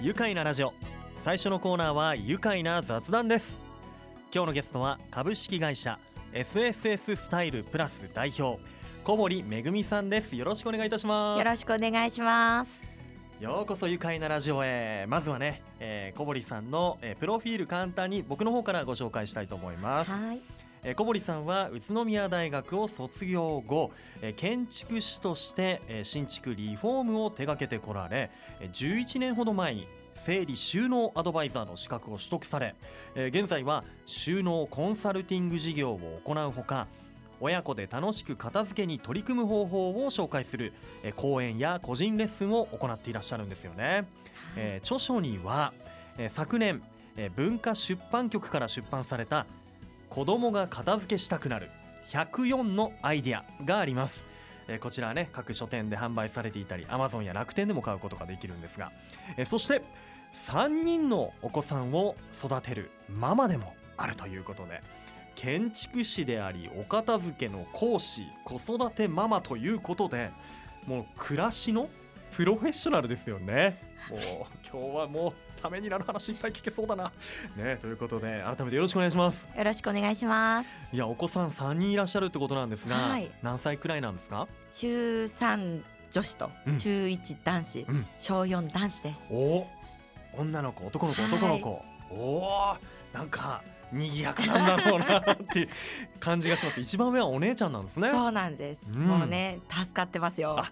[0.00, 0.72] 愉快なラジオ。
[1.24, 3.58] 最初のコーナーは愉快な雑談です。
[4.32, 5.98] 今日のゲストは株式会社
[6.32, 8.62] SSS スタイルプラス代表
[9.02, 10.36] 小堀めぐみさんです。
[10.36, 11.38] よろしくお願いいたします。
[11.40, 12.80] よろしくお願いします。
[13.40, 15.06] ようこそ愉快なラジオへ。
[15.08, 20.12] まずはね、えー、小堀さんの、えー、プロフィール簡単に僕の方からご紹介したいと思います。
[20.12, 23.90] はいえー小堀さんは宇都宮大学を卒業後、
[24.22, 29.86] えー建築士として、えー新築リフォームを手掛けてこられえー11年ほど前に
[30.24, 32.74] 整理収納アドバイザーの資格を取得され、
[33.14, 36.86] えー現在は収納コンサルティング事業を行うほか
[37.40, 44.06] 親子で楽しく片付けに取り組む方法を紹介する、えー講演や個人レッスンを行っていらっしゃるんですよね。
[44.56, 45.72] えー著書には、
[46.18, 46.82] えー昨年、
[47.16, 49.46] えー文化出版局から出版された
[50.10, 51.70] 「子供が片付けしたくなる。
[52.08, 54.24] 104のアイデア」があります、
[54.66, 58.92] えーこちらはね各書店で販売されていたり Amazon や楽天でも買うことができるんですが、
[59.36, 59.82] えーそして
[60.46, 64.82] 3人のお子さんを育てるママでもあるということで。
[65.34, 70.32] 建築士でありお片付けの講師子育てママということで
[70.84, 71.88] もう暮らしの
[72.32, 73.80] プロフェッショナルですよね。
[74.10, 74.20] もう
[74.70, 77.12] 今日はもうためになる話いっぱい聞けそうだな。
[77.56, 79.48] ねということで改めてよろしくお願いします。
[79.56, 80.70] よろしくお願いします。
[80.92, 83.30] いやお子さん3人いらっしゃるってことなんですが、はい。
[83.42, 84.46] 何歳くらいなんですか？
[84.72, 86.76] 中3女子とうん。
[86.76, 88.06] 中1男子、うん。
[88.18, 89.28] 小4男子です。
[89.30, 89.66] お
[90.36, 91.32] 女の子男の子はい。
[91.32, 92.76] 男の子、おお
[93.12, 95.68] なんか賑やかなんだろうなっていう
[96.20, 96.80] 感じがします。
[96.80, 98.10] 一番上はお姉ちゃんなんですね。
[98.10, 99.06] そうなんです、うん。
[99.06, 100.62] もうね助かってますよ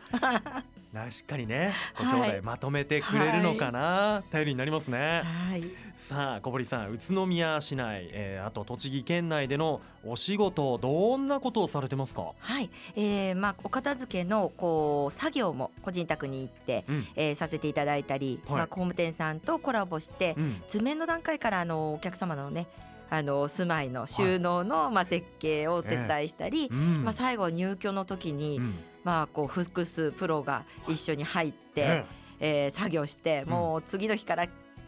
[0.96, 1.74] あ確かにね。
[1.98, 2.30] ごはい。
[2.30, 5.22] 兄弟まとめてくれるのかな、頼りになりますね。
[5.24, 5.64] はい。
[6.08, 12.32] さあ小堀さん宇都宮市内、えーあと栃木県内でのお仕事どんなことをされてますか？
[12.38, 17.06] はい、えー、まあお片付けのこう作業も個人宅に行って、うん。
[17.16, 18.56] えーさせていただいたり、はい。
[18.58, 20.62] まあ工務店さんとコラボして、うん。
[20.68, 22.68] 図面の段階からあのお客様のね
[23.10, 27.04] あの住まいの収納の、まあ設計をお手伝いしたり、うん。
[27.04, 28.74] まあ最後入居の時に、うん
[29.06, 32.04] まあこう複数プロが一緒に入って、え
[32.40, 32.66] え。
[32.66, 33.50] ー作業して、うん。
[33.50, 34.46] もう次の日から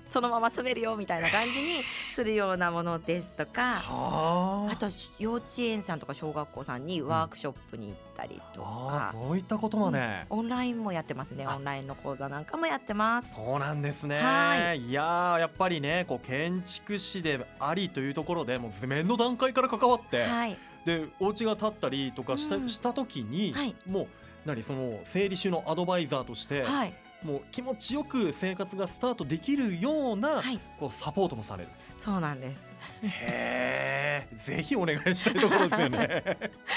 [0.09, 3.63] そのまま住めるよみたいな感じにするようなものですとえか。
[3.77, 4.77] はあ。
[4.77, 4.89] と
[5.21, 11.45] 幼稚園さんとか小学校さんにワークショップに行ったりとあか、ーそういったことまで、オンラインもやってますね。
[11.47, 11.55] あ。
[11.55, 13.33] オンラインの講座なんかもやってます。
[13.37, 14.19] そうなんですね。
[14.19, 14.93] はい。
[14.93, 22.69] やーやっぱりねこう建築士でありというところでもう図面の段階から関わって、はいでお家が建ったりとかした,、うん。
[22.69, 23.75] した時に、はい。
[23.87, 24.07] もう
[24.47, 26.95] 何その整理収納アドバイザーとして、はい。
[27.23, 30.59] もう気持ちよく生活がスタートできるような、はい。
[30.81, 31.69] こうサポートもされる。
[31.99, 32.71] そうなんです。
[33.03, 36.25] へえ、ぜひお願いしたいところですよね。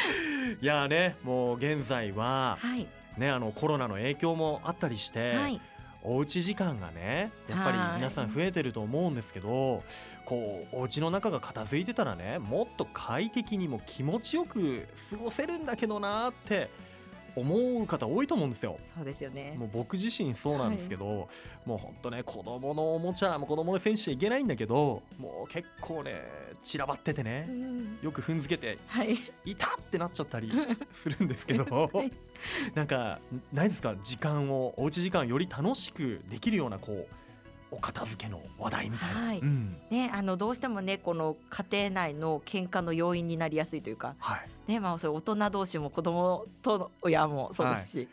[0.62, 2.88] いやーねもう現在ははい。
[3.18, 5.34] ねあのコロナの影響もあったりして。
[5.36, 5.62] はい。
[6.04, 7.96] おうち時間がねやっぱりはい。
[7.98, 9.84] 皆さん増えてると思うんですけど
[10.32, 16.70] こうお家の中が片付いてたらねもっと快適にも気持ちよく過ごせるんだけどなーって
[17.36, 18.78] 思う方多いと思うんですよ。
[18.96, 19.56] そうですよね。
[19.58, 21.28] もう僕自身そうなんですけど、
[21.66, 26.22] もうほんとね子供のおもちゃも子供の選手いけないんだけどもう結構ね
[26.64, 28.00] 散らばっててねうん。
[28.02, 29.18] よく踏んづけてはい。
[29.46, 30.52] いたってなっちゃったり
[30.94, 32.12] するんですけどはい。
[32.74, 33.20] なんか
[33.54, 33.96] ないですか？
[34.04, 37.08] 時間をおうち時間をより楽しくできるようなこう
[37.72, 39.40] お片付けの話題みたいな、はい。
[39.40, 39.78] うん。
[39.90, 44.16] ねあのどうしてもねこの家庭内の喧嘩の要因になりやすいというか。
[44.20, 44.38] は
[44.68, 48.08] い、ねまあそれ大人同士も子供との親もそうですし、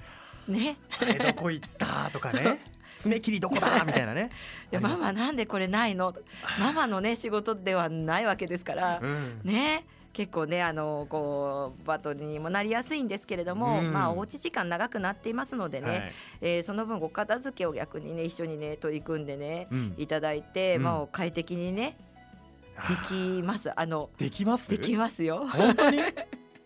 [0.47, 0.77] ね。
[1.01, 2.61] あれどこ行ったとかね。
[2.99, 4.31] 爪切りどこだみたいなね。
[4.73, 6.15] いやママなんでこれないの？
[6.59, 9.41] ママのね仕事ではないわけですから、うん。
[9.45, 13.93] ね結構ねあのこうバトルにもなりやすいんですけれども、うん。
[13.93, 16.13] まあおうち時間長くなっていますのでね、はい。
[16.41, 19.95] えーその分ご片付けを逆にね一緒にね取り組んでねうん。
[19.97, 20.83] いただいて、うん。
[20.83, 21.97] まあ快適にね
[22.89, 23.71] できます。
[23.79, 24.69] あのできます？
[24.71, 25.47] できますよ。
[25.47, 25.99] 本当に？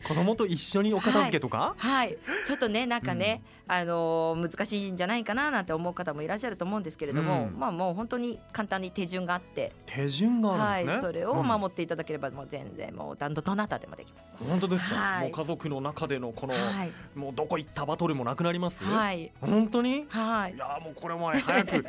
[0.07, 7.59] 子供と一緒にお片付けとか、はい、ちょっとねなんかね、あのー難しいんじゃないかななんて思う方もいらっしゃると思うんですけれども、うん。
[7.59, 11.47] まあもう本当に簡単に手順があって、手順があはいるんですね、それをうん。
[11.47, 14.31] 守っていただければもう全然もうどどなたでもできます。
[14.49, 15.23] 本当ですか、はい。
[15.23, 17.19] もう家族の中でのこの、はい。
[17.19, 19.31] もうどこ行ったバトルもなくなります、はい。
[19.41, 20.06] 本当に？
[20.09, 20.55] はい。
[20.55, 21.85] いやーもうこれもね早く聞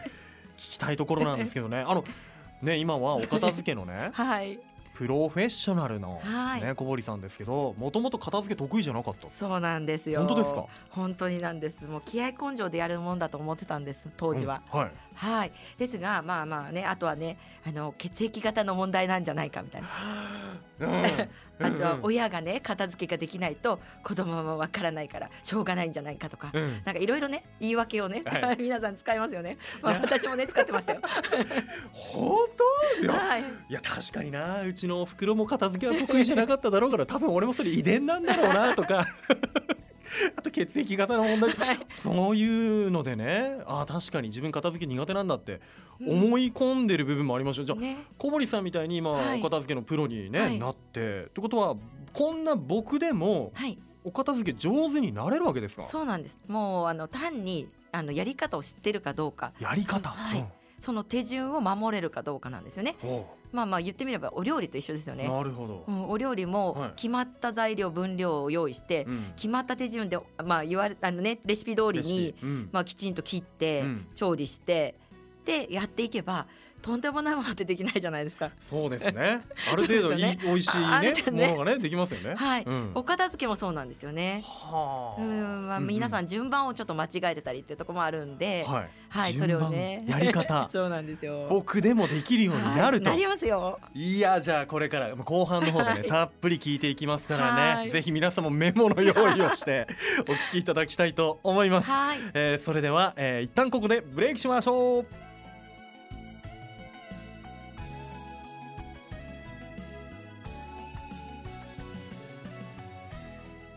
[0.58, 1.80] きたいところなんですけどね。
[1.80, 2.04] あの
[2.62, 4.60] ね今はお片付けのね はい
[4.94, 6.62] プロフェッショナルのはい。
[6.62, 9.28] ね小堀さんですけどもともと片付け得意じゃなかった。
[9.28, 10.19] そうなんですよ。
[10.19, 10.66] 本当ですか？
[10.90, 11.86] 本当になんです。
[11.86, 14.92] もう気合根性でやるもんだと思ってたんです当時は、うんはい。
[15.16, 15.51] はい。
[15.78, 19.88] ですがまあまあねあとはねあの血液型の問題なんじゃないかみたいな。
[21.60, 26.81] あとは親がね片付けができないと子供はわからないからしょうがないんじゃないかとか、うん。
[26.84, 28.57] なんかいろいろね言い訳をね、はい。
[28.62, 31.01] 皆さん使いますよね、まあ、私もね使ってましたよ。
[31.94, 32.38] 本
[33.06, 33.12] 当？
[33.13, 33.44] はい。
[33.69, 39.06] いや確かになうちのお袋も片付けは得意じゃなかっただろうから多分俺もそれ遺伝なんだろうなとか。
[40.38, 41.52] あと血液型の問題。
[41.54, 41.80] はい。
[42.04, 42.46] そうい
[42.88, 43.58] うのでね。
[43.66, 45.60] あ確かに自分片付け苦手なんだって
[46.00, 46.24] うん。
[46.26, 47.66] 思い込んでる部分もありました。
[47.66, 47.98] じゃあね。
[48.20, 49.40] 小堀さんみたいに今はい。
[49.40, 50.60] お片付けのプロにね、はい。
[50.60, 51.24] なって。
[51.26, 51.76] ってことは
[52.14, 53.78] こんな僕でもはい。
[54.04, 55.84] お片付け上手になれるわけですか？
[55.84, 56.38] そうなんです。
[56.48, 59.54] もうあの単にあのやり方を知ってるかどうか。
[59.60, 60.46] やり方、はい。
[60.80, 62.98] その手順を守れるかどうかなんですよね
[63.54, 65.86] まあまあ言ってみればお料理と一緒ですようね、なるほど。
[65.88, 66.52] う、ん、お料理はい。
[66.52, 69.34] も決まった材料分量を用意して、うん。
[69.36, 72.46] 決まった手順でまあ言われあのねレシピ通りにピ。
[72.46, 72.70] うん。
[72.72, 74.08] まあきちんと切って、うん。
[74.16, 74.96] 調理して
[75.46, 76.48] でやっていけば
[76.84, 78.52] とんでもないものってできないじゃないですか。
[78.60, 79.42] そうですね。
[79.72, 80.80] ある程度いい、ね美味しい
[81.32, 81.48] ねね。
[81.48, 82.36] ものがねできますよね。
[82.36, 82.92] はい、うん。
[82.94, 84.44] お片付けもそうなんですよね。
[84.44, 85.22] はあ。
[85.22, 90.04] うんまあ、皆さん順番をちょっと間違えてたりっていうところもあるんで、はい、はい、それをね。
[90.10, 90.68] やり方。
[90.74, 91.48] そうなんですよ。
[91.50, 93.80] 僕でもできるようになると、はいなりますよ。
[93.94, 96.08] いやじゃあこれから後半の方でね、はい。
[96.10, 97.92] たっぷり聞いていきますからね、はい。
[97.92, 99.88] ぜひ皆さんもメモの用意をして
[100.28, 102.18] お聞きいただきたいと思います、はい。
[102.34, 105.23] えーそれでは、えー一旦ここでブレイクしましょう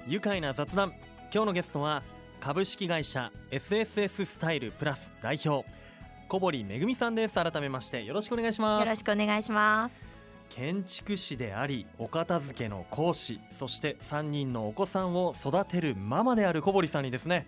[0.08, 0.92] 愉快な雑談。
[1.34, 2.00] 今日のゲストは
[2.38, 5.68] 株式会社 SSS スタイルプラス代表
[6.28, 7.34] 小堀めぐみさんです。
[7.34, 8.84] 改めましてよろしくお願いします。
[8.84, 10.04] よろしくお願いします。
[10.48, 17.44] 建築士でありお片付けの講師そして3人のお子さんを育てるママである小堀さんにですね、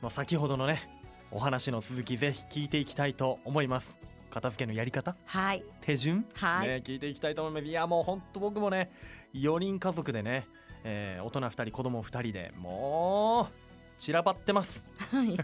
[0.00, 0.88] まあ、先ほどのね
[1.30, 3.98] お話の続きぜひ聞いていきたいと思います。
[4.30, 5.14] 片付けのやり方？
[5.26, 5.62] はい。
[5.82, 6.68] 手順、はい。
[6.68, 7.66] ね、聞いていきたいと思います。
[7.66, 8.90] いやもう本当僕もね
[9.34, 10.46] 4人家族でね、
[10.90, 13.68] えー大人2人子供2人でもう
[13.98, 14.82] 散らばってます。
[15.10, 15.36] はい。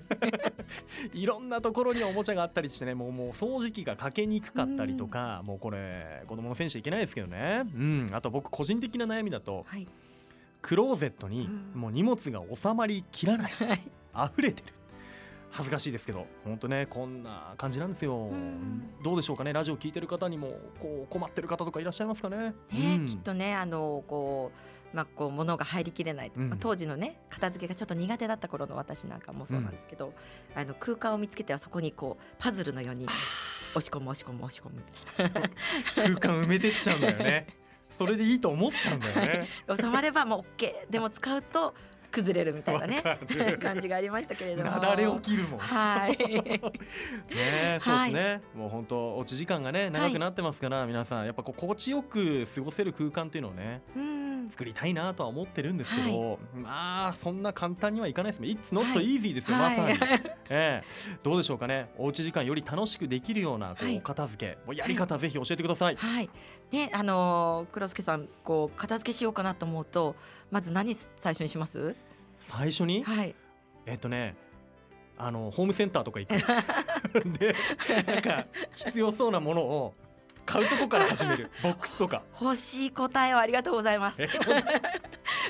[1.12, 7.64] いろんなところにおもちゃがあったりしてねもうもう掃除機がかけにくかったりとか、もうこれ子供のせいにしちゃいけないですけどね。
[7.74, 8.06] うん。
[8.12, 9.86] あと僕個人的な悩みだとはい。
[10.62, 11.80] クローゼットにうん。
[11.80, 13.52] もう荷物が収まりきらない。
[13.52, 14.30] はい。
[14.32, 14.74] 溢れてる。
[15.50, 18.26] 恥ずかしいですけど本当ねこんな感じなんですよ。
[18.26, 19.02] ん。
[19.02, 22.36] どうでしょうかねラジオ聞いてる方にもこう困ってる方とかいらっしゃいますかね。
[22.36, 23.06] ね、うん。
[23.06, 26.48] きっとねあのこうまあこう物が入りきれない、うん。
[26.50, 30.14] まあ当時のね片付けがちょっと苦手だった頃の私なんかもそうなんですけど、
[30.54, 33.06] あの空間を見つけてはそこにこうパズルのように
[33.74, 37.46] 押し込む押し込む押し込むみたい空間埋めてっちゃうんだよね。
[37.90, 39.48] それでいいと思っちゃうんだよね。
[39.66, 41.74] な収まればもう OK でも使うと
[42.10, 43.02] 崩れるみたいなね。
[43.60, 44.70] 感じがありましたけれども。
[44.70, 45.60] なだれ起きるもん。
[45.60, 46.16] はい。
[47.34, 58.48] ねそうはいですね、もう本当おうち時間がね長くなってますから、皆さんやっぱこう心地よく過ごせる空間っていうのをねうん作りたいなとは思ってるんですけど、まあそんな簡単にはいかないですね。
[58.48, 59.06] It's not はい。
[59.16, 59.78] easy ですよ、はい。
[59.78, 59.98] まさに、
[60.50, 60.84] ええ。
[61.22, 61.92] どうでしょうかね。
[61.98, 64.58] おうち時間より楽しくできるようなこう、片付け。
[64.66, 66.30] もうやり方ぜひ教えてください、はい。
[66.70, 70.16] ねあのー黒助さんこう片付けしようかなと思うと
[70.50, 71.94] まず何最初にします？
[72.38, 73.02] 最初に？
[73.04, 73.34] はい。
[73.86, 74.36] えっとね
[75.16, 76.34] あのホームセンターとか行く
[77.38, 77.54] で
[78.06, 79.94] なんか必要そうなものを
[80.44, 81.50] 買うとこから始める。
[81.62, 82.22] ボックスとか。
[82.40, 84.22] 欲しい答えをありがとうございます。
[84.22, 84.28] え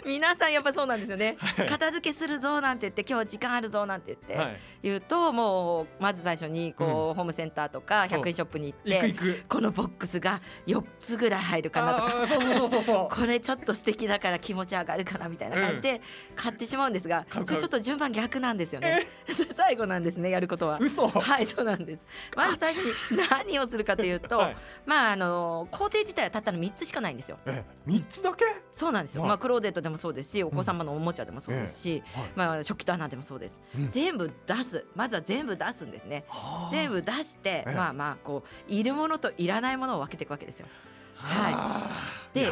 [0.06, 1.68] 皆さんやっぱそうなんですよね、はい。
[1.68, 4.60] 片付けするぞなんて言って今日時間あるぞなんて言って、はい。
[4.82, 8.20] 言うともうまず最初にこう、ホームセンターとかそう。
[8.20, 9.44] 100円ショップに行っ行くて行く。
[9.48, 12.06] このボックスが4つぐらい入るかなとか。
[12.06, 13.08] あーそうそうそうそうそう。
[13.14, 16.00] これちょっと素敵だから気持ち上がるかなみたいな感じで
[16.34, 17.46] 買ってしまうんですが、買う買う。
[17.46, 19.06] それちょっと順番逆なんですよね。
[19.52, 20.78] 最後なんですねやることは。
[20.80, 21.08] 嘘。
[21.08, 22.06] はいそうなんです。
[22.36, 22.78] まず最初
[23.12, 24.56] に何をするかというと、はい。
[24.86, 27.38] まああの工程自体はたったの3つしかないんですよ。
[27.46, 28.44] え三つだけ？
[28.72, 29.22] そうなんですよ。
[29.22, 32.30] はいまあクローゼットでもそうですし、お子様のおもちゃでもそうですし、はい。
[32.34, 33.60] まあ食器棚でもそうです。
[33.78, 33.88] うん。
[33.88, 34.84] 全部出す。
[34.96, 36.24] まずは全部出すんですね。
[36.28, 36.70] はあ。
[36.70, 37.72] 全部出して、ええ。
[37.72, 40.66] まあまあこういるものといらないものを分けていくわけですよ。
[40.66, 41.90] では
[42.34, 42.40] い。
[42.40, 42.50] いや。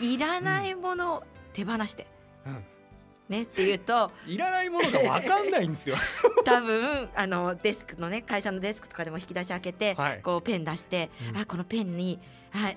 [0.00, 1.22] いらないものを
[1.52, 2.06] 手放して、
[2.46, 2.64] うん。
[3.28, 5.96] ねっていうといらないものがわかんないんですよ。
[6.44, 10.20] 多分あのデスクのね会社のデスクとかでも引き出し開けて、はい。
[10.22, 11.38] こうペン出して、うん。
[11.38, 12.76] あこのペンにはい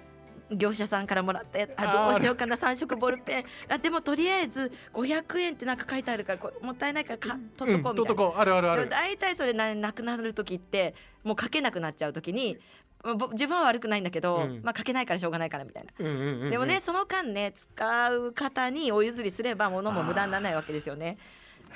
[0.51, 1.73] 業者さんからもらったやつ。
[1.77, 3.43] あどうしようかな3色ボールペン。
[3.69, 8.03] あでもとりあえず500円ってなんか書いてあるからこれもったいないからか取っとこうみたいな。
[8.03, 8.89] んとこあるあるある。
[8.89, 12.57] 大体それななくなる時ってもう書けなくなっちゃう時に
[13.03, 14.61] まあぼ自分は悪くないんだけど、うん。
[14.63, 15.91] まあかけないからしょうがないからみたいな。
[15.99, 16.49] うんうんうんうん。
[16.49, 21.17] でもねその間ね使う方にお譲りすれば物も無駄にならないわけですよね。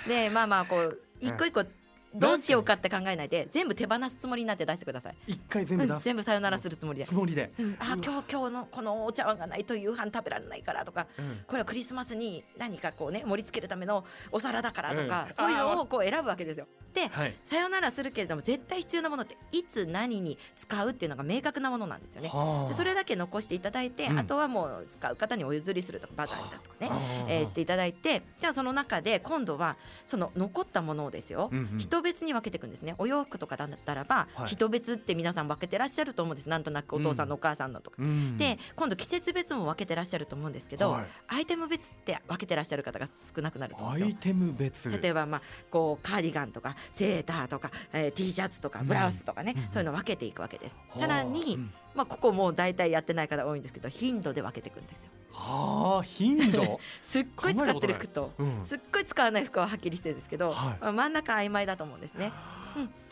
[0.08, 1.64] でまあまあこう一個一個
[2.14, 5.16] どうしようかって考えないで全部手放すつもりになって出してください。
[5.28, 5.96] 一回全部出す。
[5.96, 7.06] うん全部さよならするつもりで。
[7.06, 11.40] つもりで、うん、あ今日今日のこのお茶碗がないと夕飯食べられないからとかうん。
[11.48, 15.36] これはクリスマスに何かこうね盛り付けるためのお皿だからとか、うん。
[15.36, 16.68] そういうのをこう選ぶわけですよ。
[16.94, 17.36] ではい。
[17.46, 22.30] さよならするけれども絶対必要なものっていつ何に使うっていうのが明確なものなんですよね。
[22.30, 22.68] はあ。
[22.68, 24.20] でそれだけ残していただいて、うん。
[24.20, 27.00] あとはもう使う方にお譲りするとかバザーに出すとかね、はあ。
[27.30, 32.96] えーしていただいてじゃあその中で今度はその残ったものをですよ、うんうん人別に分けていくんですね。
[32.98, 34.48] お洋服とかだったらば、はい。
[34.48, 36.50] 人別って皆さん分けてらっしゃると思うんです。
[36.50, 37.98] なんとなくお父さんのお母さんのとか。
[38.00, 38.38] うん。
[38.38, 41.06] で今度季節別も分けてらっしゃると思うんですけど、はい。
[41.28, 44.08] アイテム別って分けてらっしゃる方が少なくなると思うんですよ。
[44.08, 44.90] アイテム別。
[44.90, 49.64] 例えば、まあ、こうカーディガンとかセーターとか、えー、T シャツとかブラウスとかね、うん。
[49.64, 49.72] うん。
[49.72, 50.76] そういうの分けていくわけです。
[50.90, 51.00] はあ。
[51.00, 51.74] さらに、うん。
[51.94, 55.12] まあ、ここもう大体やってない方多いんですけど頻度で分けていくんですよ。
[55.34, 56.80] はあ頻度。
[57.02, 58.64] すっごい使ってる服と、うん。
[58.64, 60.78] すっごい使わない服ははっきりしてるんですけど、はい。
[60.82, 62.32] まあ真ん中曖昧だと思うんですね。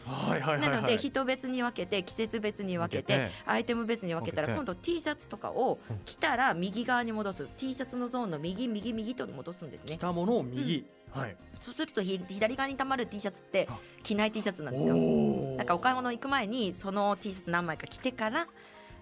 [0.05, 0.69] はいはいはいはい。
[0.69, 7.47] なので人別に分けて季節別に分けてアイテム別に分けたら今度 T シャツとかを着たら右側に戻す。
[7.57, 9.95] T シャツのゾーンの右右右と戻すんですね。
[9.95, 11.35] 着たものを右、はい。
[11.59, 13.77] そうするとひ左側にたまる T シャツってあ。
[14.03, 14.95] 着ない T シャツなんですよ。
[14.95, 18.47] おなんかお買い物行く前にその T シャツ何枚か着てから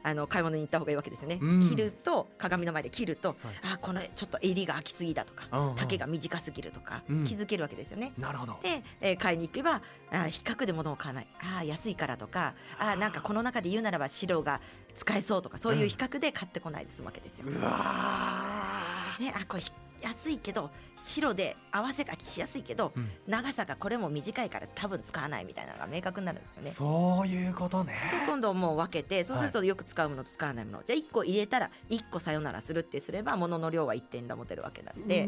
[0.04, 1.70] あの買い物に行った方がいいわけですよね、うん。
[1.70, 7.24] 着ると鏡の前で着ると、あこのちょっと襟が開きすぎだとか、丈が短すぎるとか、うん。
[7.26, 8.14] 気づけるわけですよね。
[8.18, 8.60] なるほど。
[8.62, 11.28] で、えー買いに行けばあ比較で物を買わない。
[11.40, 14.62] あー安いからとかあーなんかこの中で言うならば白が
[14.96, 17.46] 使えそうとかそういう比較で買ってこないで済むわけですよ。
[17.46, 26.74] ね、あこれひ安いけど白で合わせ書きしやすいけど、うん長さがこれも短いから多分使わないみたいなのが明確になるんですよね。
[26.76, 35.28] そういうことねで今度もう分けてそうするとよく使うものと使わないもの、じゃあ1個入れたら1個さよならするってすれば物の量は1点保てるわけなんで。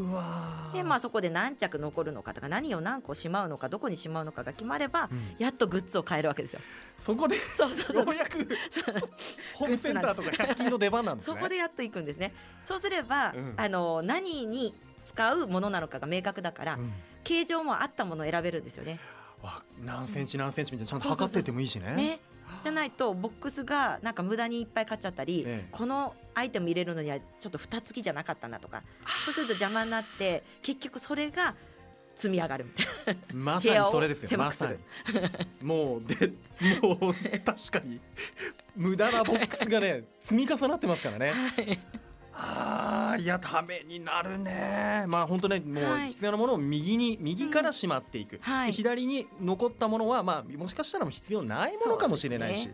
[0.74, 6.62] でまあそこで何着残るのかとか何を何個しまうのかどこにしまうのかが決まれば、うんやっとグッズを買えるわけですよ。
[7.04, 8.48] そこでそうそうそうようやく
[9.56, 12.34] ホームセンターとか100均の出番なんです そねこでやっといくんですね。
[12.64, 14.69] そうすれば、うんあの何に
[15.10, 16.94] 使うものなのかが明確だから、うん。
[17.24, 19.00] 形状も合ったものを選べるんですよね。
[19.42, 21.00] わ何センチ何センチみたいなちゃん。
[21.00, 21.28] とそうそうそう。
[21.28, 21.96] 測ってってもいいしね。
[21.96, 22.20] ね。
[22.62, 25.68] じゃないとボックスがなんか無駄にいっぱい買っちゃったり、ええ。
[25.72, 28.84] このアイテム入れるのにはちょっと蓋付きじゃなかったなとか。
[29.26, 31.56] そうすると邪魔になって結局それが
[32.16, 33.22] 積み上がるみたいな。
[33.34, 34.38] まさにそれですよ。
[34.38, 34.80] 部屋を狭くする。
[35.06, 35.28] まさ
[35.62, 35.68] に。
[35.68, 36.28] もうで
[36.82, 38.00] もう確かに
[38.76, 41.34] 無駄なボックスがね積み重なってますからね
[42.34, 45.06] あーいやためになるね。
[45.08, 46.10] まあ本当ねもうはい。
[46.10, 48.68] 必要なものを右に右からしまっていく、はい。
[48.68, 52.70] で左に残ったものはまあもしかしたらもう必要ないものかもしれないし。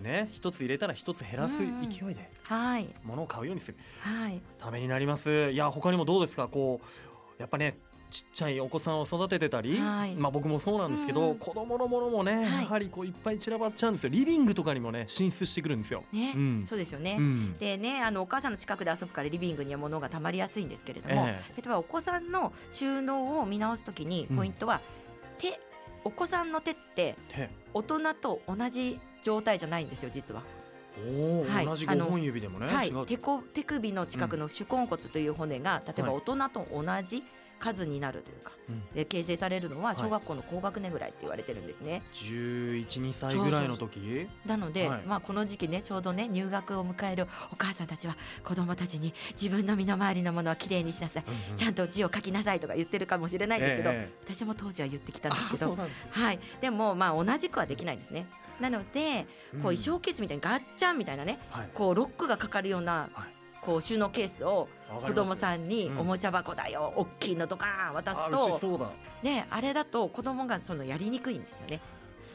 [0.00, 1.90] ね一つ入れたら一つ減らすうんうん。
[1.90, 2.88] 勢いではい。
[3.04, 3.76] 物を買うようにする。
[4.00, 4.40] はい。
[4.58, 5.50] ためになります。
[5.50, 6.46] いや他にもどうですか？
[6.48, 7.78] こうやっぱね
[8.10, 10.14] ちっちゃいお子さんを育ててたり、はい。
[10.14, 12.64] まあ僕もそうなんですけど、子供のものもね、はい。
[12.64, 14.10] やはりこういっぱい散らばっちゃうんですよ。
[14.10, 16.04] リビングとかにもね進出してくるんですよ。
[16.12, 16.66] ね、うん。
[16.66, 17.16] そうですよね。
[17.18, 17.58] うん。
[17.58, 24.80] でねあのお母さんの近くで遊ぶからリビングには物がたまりやすいんですけれども、え例えばお子さんの収納を見直すときにうんポイントは、
[25.38, 25.60] 手
[26.04, 27.50] お子さんの手って手。
[27.74, 30.42] 大人と同じ状態じゃないんですよ実は。
[31.06, 31.66] おーはい。
[31.66, 32.92] 同じ5本指でもね、はい。
[33.06, 36.16] 手こ手首の近くの手根骨という骨が例えばはい。
[36.16, 37.22] 大人と同じ
[37.58, 38.82] 数になるというか、うん。
[38.94, 39.96] で形成されるのははい。
[39.96, 42.02] 小学校の高学年ぐらいって言われてるんですね。
[42.12, 44.28] 11,2歳ぐらいの時？
[44.46, 45.02] なので、はい。
[45.06, 51.24] まあこの時期ねちょうどね入学を迎えるお母さんたちは子供たちに自分の身の回りのものはきれいにしなさい、
[51.56, 55.76] ちゃんと字を書きなさいとか言ってるかもしれないんですけど、え私も当時は言ってきたんですけど
[56.10, 56.38] はい。
[56.60, 58.26] でもまあ同じくはできないんですね。
[58.60, 61.68] なのでこう衣装ケースみたいにガッチャンみたいなねはい。
[61.72, 63.37] こうロックがかかるようなはい
[63.68, 64.66] こう収納ケースを
[65.06, 65.98] 子供さんにうん。
[66.00, 68.88] おもちゃ箱だよ、大きいのとか渡すと、そうだ
[69.22, 71.80] ね、あれだと子供がそのやりにくいんですよね。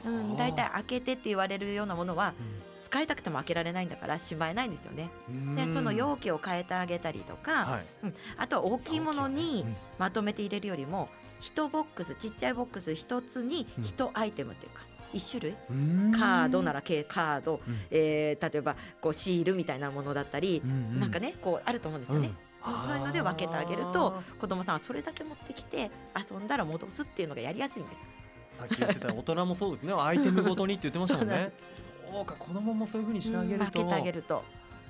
[0.05, 0.09] う。
[0.09, 2.35] ん、だいたい開けてって言われるようなものは
[2.79, 5.09] 使いたくても開けられないんだからしまえないんですよね。
[5.27, 5.55] うん。
[5.55, 7.85] でその容器を変えてあげたりとか、はい。
[8.03, 9.63] うん、あとは大きいものに。
[9.65, 9.75] うん。
[9.97, 11.09] まとめて入れるよりも
[11.41, 15.55] 1ボックスちっちゃいボックス1つに1アイテムっていうか1種類？
[15.69, 16.11] うん。
[16.11, 17.77] カードならカード、うん。
[17.91, 22.27] えー例えばこうシールみたいなものだったりう、んうなんかねこうあると思うんですよね。
[22.27, 22.87] うん。
[22.87, 25.91] そういうので分けてあげると子供さんはそれだけ持ってきて
[26.31, 28.07] 遊んだら戻すっていうのがやりやすいんです。
[28.53, 29.93] さっき言ってた大人もそうですね。
[29.93, 31.51] アイテムごとにって言ってましたもんね。
[32.13, 33.65] そうか子供もそういう風にしてあげると。
[33.65, 34.43] 分けてあげると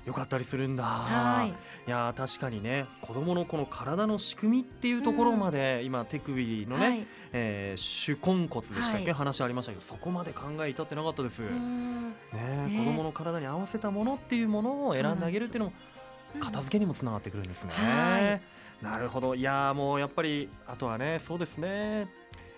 [0.06, 0.84] よかったりするんだ。
[0.84, 1.48] はい。
[1.48, 7.06] いやー確かにね子供のこの体の仕組みっていうところまで、今手首のね、はい。
[7.32, 9.12] えー手根骨でしたっけ、はい。
[9.12, 11.42] 話ありましたけどそこまで考え至ってなかったです。
[11.42, 12.10] うねん。
[12.32, 15.72] ね子供の体に合わせたものっていうものを選んであげるっていうのも
[16.40, 17.72] 片付けにもつながってくるんですね。
[17.72, 18.40] は
[18.82, 19.34] なるほど。
[19.34, 22.08] いやーもうやっぱりあとはねそうですね。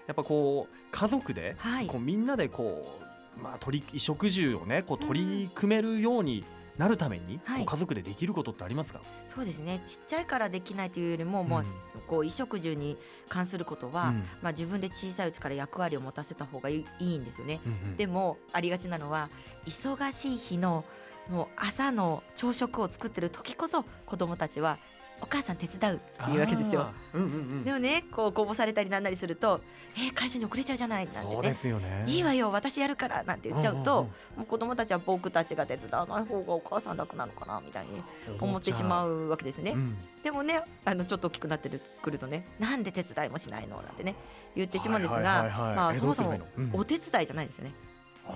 [0.07, 1.87] やっぱこう家族で、はい。
[1.87, 3.01] こうみんなでこ
[3.39, 6.45] うまあ取り衣食住をねこう取り組めるように
[6.79, 7.67] なるために、はい。
[7.67, 9.01] 家族でできることってありますか？
[9.29, 9.83] そうですね。
[9.87, 11.65] ちっちゃいからできないというよりも、もう
[12.07, 12.97] こう衣食住に
[13.29, 14.25] 関することは、うん。
[14.43, 17.61] まあ、自分で小さいうちから役割を持たせた方がいいんですよね。
[17.65, 17.97] うんうん。
[17.97, 19.31] でもありがちなのは
[19.67, 20.85] 忙しい日の
[21.29, 24.79] もう朝の朝食を作ってる時こそ子供たちは
[25.21, 25.97] お母さん手伝う。
[25.97, 26.89] っていうわけですよ。
[27.15, 27.65] うんうんうん。
[27.65, 29.61] でもねこうこぼされたりなんなりすると
[29.97, 31.55] 「えー会社に遅れちゃうじゃない」なんてね。
[31.55, 32.05] すよね。
[32.09, 38.03] 「いいわよ私やるから」なんて言っちゃうと、うんうんもう子供たちは僕たちが手伝わない方がお母さん楽なのかなみたいに
[38.39, 39.11] 思ってしまう。
[39.11, 39.71] うわけですね。
[39.71, 39.97] うん。
[40.23, 41.71] でもねあのちょっと大きくなって
[42.03, 43.81] くるとねなんで手伝いもしないの？
[43.81, 44.15] なんてね
[44.55, 45.77] 言ってしまうんですが、はいはいはいはい。
[45.77, 46.39] まあえそもそも
[46.75, 47.73] お手伝いじゃないですよね。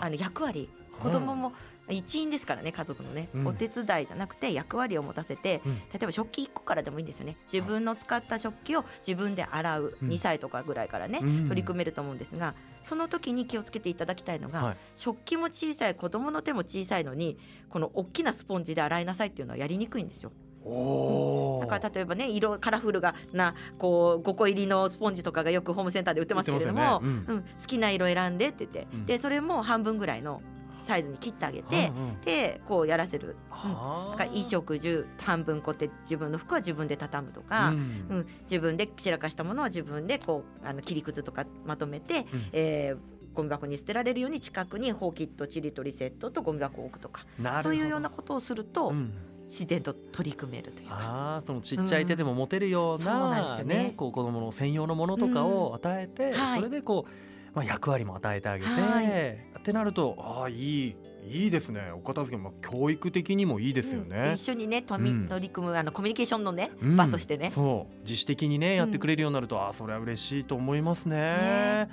[0.00, 0.70] あの役割
[1.02, 1.52] 子供も
[1.88, 3.46] 一員ですからね家族のね、うん。
[3.48, 5.76] お手伝いじゃなくて役割を持たせて、うん。
[5.76, 7.36] 例えば食器1個からでもいいんですよね。
[7.52, 10.08] 自分の使った食器を自分で洗う、うん。
[10.08, 11.48] 2歳とかぐらいからね、うん。
[11.48, 14.76] 取り組めると思うんですがその時に気をつけていただきたいのが、はい。
[14.94, 17.38] 食器も小さい子供の手も小さいのに
[17.68, 20.30] この大きなスポンジで洗いなさいっていうのはやりにくいんですよ。
[21.60, 27.24] だから例えばね色カラフルがなこう5個入りのスポンジとかがよくホームセンターで売ってますけれども、売ってますよね。
[27.28, 27.40] うん。
[27.42, 29.06] 好きな色選んでって言って、うん。
[29.06, 30.42] でそれも半分ぐらいの
[30.82, 32.20] サイズに切ってあげて、うんうん。
[32.20, 33.36] でこうやらせる。
[33.50, 34.16] うん。
[34.16, 37.80] から衣食住半分こって自分の服は自分で畳むとか、ううん。
[38.20, 42.48] ん自分で散らかしたものは自分でこうあの切りくずとかまとめて、うん。
[42.52, 47.24] えーゴミ箱に捨てられるように近くにほうきとちりとりセットとゴミ箱を置くとか
[47.62, 49.12] そういうようなことをすると、うん。
[49.50, 50.94] 自然と取り組めるというか。
[51.00, 52.98] ああそのちっちゃい手でも持てるよううん。
[52.98, 53.88] そうなんですなよね。
[53.88, 56.58] ねこう子供の専用のものとかを与えてはい。
[56.60, 57.10] それでこう
[57.54, 59.06] まあ役割も与えてあげてはい。
[59.58, 60.52] ってなるとああい
[60.88, 61.92] いいいですね。
[61.94, 64.32] お片付けも教育的にもいいですようん。
[64.32, 64.40] 一。
[64.40, 65.28] 緒にね取り,、うん。
[65.28, 66.96] 取り組むあのコミュニケーションのね、うん。
[66.96, 67.50] 場としてね。
[67.50, 68.00] そう。
[68.02, 71.88] 自主的にねやってくれるようになると、ああそれは嬉しいと思いますね。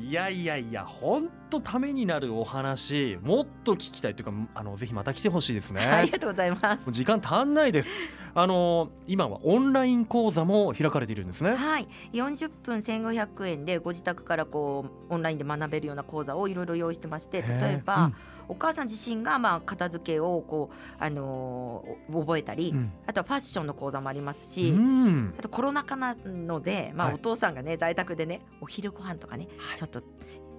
[0.00, 5.80] いやいやいや本当ためになるお話もっと聞きたいというかあのぜひまた来てほしいですね。
[5.80, 6.90] ありがとうございます。
[6.90, 7.88] 時間足んないです。
[8.34, 11.54] あの今はオンライン講座も開かれているんですね。
[11.54, 18.12] はい、40分1500円でご自宅からこうオンラインで学べるような講座をいろいろ用意してまして例えば、へー
[18.50, 30.02] お母さん自身がまあ片付けをこう、あのー覚えたり、うんあとはファッションの講座もありますし、うんあとコロナ禍なので、まあ、はいお父さんがね在宅でねお昼ご飯とかね、ちょっと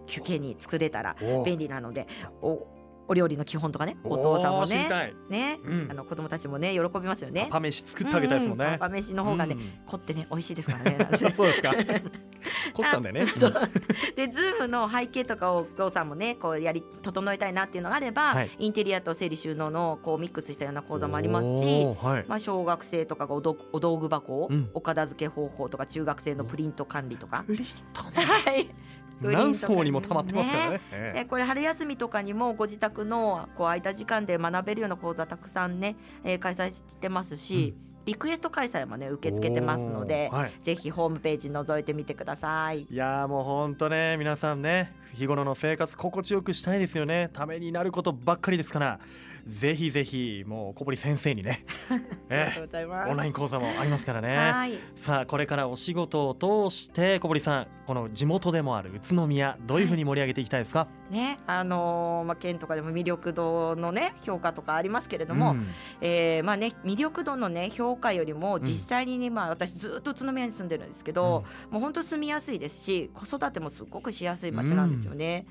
[0.09, 2.07] 休憩に作れたらお便利なので
[2.41, 2.67] お
[3.09, 7.45] お料理の基本とかねおお父さんもねね、うんあの子供たちもね喜びますよね。
[7.45, 8.65] パパ飯作ってあげたいですもんね。
[8.65, 11.09] うんパパ飯の方がね、うん凝ってね美味しいですからね。
[11.33, 11.73] そうですか。
[12.73, 13.25] こっちゃんだよね。
[13.25, 21.85] でズームの背景とかをお父さんもねこうやり整えたいなっていうのがあれば、はいインテリアと整理収納のこうミックスしたような講座もありますし。
[21.99, 22.25] はい。
[22.27, 28.11] まあ、小学生とかがおどお道具箱、うんお片付け方法とか中学生のプリント管理とか、プリントね。
[28.45, 28.69] はい
[29.21, 30.81] 何層にも溜まってますからね。
[30.91, 40.53] えでこれ春休みとかにもご自宅のこう空いた時間で学べるような講座たくさんね、えー開催してますし、リクエスト開催もね受け付けてますのではい。
[40.63, 42.87] ぜひホームページ覗いてみてください。
[42.89, 47.29] いやーもう本当ね皆さんね日頃の生活心地よくしたいですよね。
[47.33, 48.99] ためになることばっかりですから
[49.47, 51.65] ぜひぜひもう小堀先生にね。
[53.07, 54.35] オンライン講座もありますからね。
[54.35, 54.73] はい。
[54.95, 56.35] さあこれからお仕事を
[56.69, 65.67] 通して小堀さんこの地元でもある宇都宮どういうふうに盛り上げていきたいですか、 ね、あのーまあ県とかでも魅力度のね評価とかありますけれども、うん。
[66.01, 75.45] えーまあね魅力度のね評価よりも実際にね、まあ私ずっと宇都宮に住んでるんですけど、もう本当住みやすいですし子育てもすごくしやすい街なんですよね。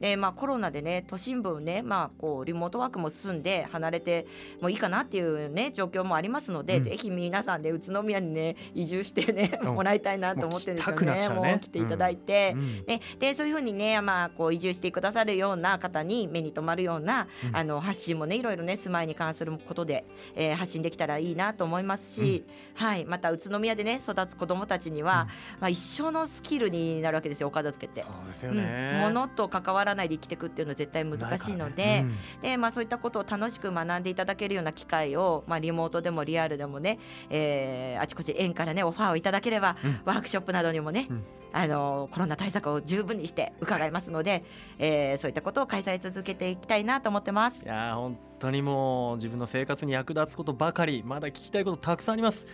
[0.00, 4.26] でまあ、コロナでね都心部ね、まあ、こうリモートワークも進んで離れて
[4.60, 6.82] もいいかなっていうね状況もありますので、うん。
[6.84, 9.74] ぜひ皆さんで宇都宮にね移住してね、うん。
[9.74, 11.18] もらいたいなと思ってるんですよね。
[11.20, 11.50] ちゃうね。
[11.50, 12.84] もう来ていただいて、うん。
[12.86, 17.56] ね、でそういうふうにね、まあ、こう移住してくださるような方に目に留まるような、うん。
[17.56, 20.04] あの発信もねいろいろね住まいに関することで、
[20.34, 25.28] えー発信できたらいいなと思いますし、はい、また宇都宮でね育つ子どもたちには、
[25.60, 28.02] まあ、一生のスキルになるわけですよお片付けって。
[28.02, 32.14] そうですようん、ね、物と関わらないで生きていくっていうのは絶対難しいので、ないからね。
[32.42, 36.98] でまあ、そういったことを楽しく学んでいただけるような機会を、まあ、リモートでもリアルでもね、
[37.30, 40.00] えーあちこち園からねオファーをいただければ、うん。
[40.04, 41.24] ワークショップなどにもね、うん。
[41.52, 44.44] あのコロナ対策を十分にして伺いますので、
[44.78, 47.64] えー、そういったことを開催続けていきたいなと思ってます。
[47.64, 52.46] いや本当にもう自分の生活に役立つことばかりまだ聞きたいことたくさんあります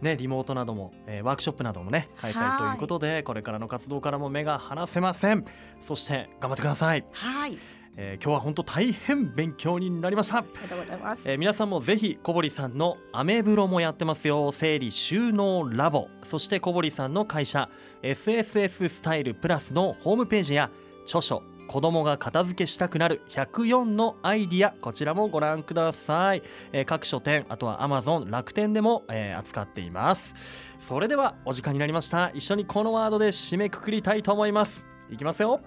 [0.00, 5.44] ね、リモートなども、えー、ワークショップなどもね開催ということでこれからの活動からも目が離せません。
[5.86, 7.04] そして頑張ってください。
[7.12, 7.58] はい。
[7.98, 10.38] えー、今日は本当大変勉強になりました。
[10.38, 14.52] ありがとうございます、えー、皆さんもぜひ小堀さんのアメブロもやってますよ。
[14.52, 16.08] 整理収納ラボ。
[16.22, 17.70] そして小堀さんの会社
[18.02, 20.70] SSS スタイルプラスのホームページや
[21.04, 30.34] 著書子供が片付けしたくなる104のアイディアこちらもご覧ください、えー、各書店あとは Amazon 楽天でも、えー、扱っています。
[30.78, 32.30] それではお時間になりました。
[32.34, 34.84] 一緒にこのワードで締めくくりたいと思います。
[35.10, 35.60] いきますよ。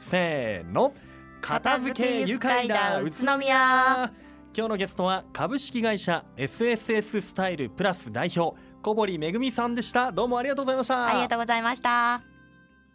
[0.00, 0.94] せーの。
[1.40, 4.10] 片付け愉快だ宇都宮。
[4.56, 10.12] 今日のゲストは株式会社 SSS スタイルプラス代表小堀めぐみさんでした。
[10.12, 11.06] どうもありがとうございました。
[11.06, 12.33] ありがとうございました。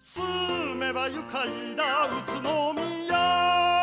[0.02, 3.79] 住めば愉快だ宇都宮。